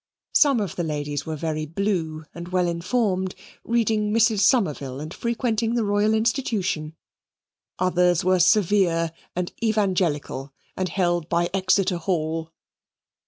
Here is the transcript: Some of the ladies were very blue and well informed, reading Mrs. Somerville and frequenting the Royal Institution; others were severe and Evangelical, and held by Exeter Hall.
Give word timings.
Some 0.33 0.59
of 0.59 0.77
the 0.77 0.83
ladies 0.83 1.27
were 1.27 1.35
very 1.35 1.67
blue 1.67 2.25
and 2.33 2.47
well 2.47 2.67
informed, 2.67 3.35
reading 3.63 4.11
Mrs. 4.11 4.39
Somerville 4.39 4.99
and 4.99 5.13
frequenting 5.13 5.75
the 5.75 5.83
Royal 5.83 6.15
Institution; 6.15 6.95
others 7.77 8.25
were 8.25 8.39
severe 8.39 9.11
and 9.35 9.53
Evangelical, 9.61 10.53
and 10.75 10.89
held 10.89 11.29
by 11.29 11.51
Exeter 11.53 11.97
Hall. 11.97 12.51